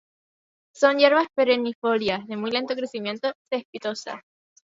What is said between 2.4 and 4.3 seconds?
lento crecimiento, cespitosas.